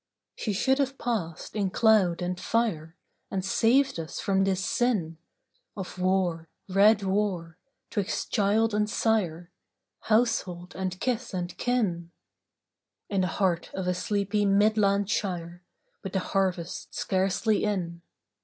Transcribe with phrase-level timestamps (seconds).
[0.35, 2.97] She should have passed in cloud and fire
[3.29, 5.19] And saved us from this sin
[5.77, 7.59] Of war— red Avar—
[7.91, 9.51] 'twixt child and sire,
[9.99, 12.09] Household and kith and kin,
[13.11, 15.63] In the heart of a sleepy Midland shire,
[16.01, 18.01] With the harvest scarcely in.